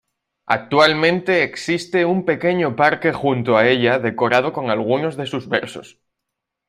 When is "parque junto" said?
2.75-3.55